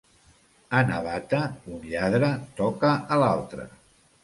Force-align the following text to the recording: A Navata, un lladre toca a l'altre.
A 0.77 0.79
Navata, 0.91 1.41
un 1.77 1.85
lladre 1.91 2.33
toca 2.63 2.95
a 3.17 3.23
l'altre. 3.27 3.71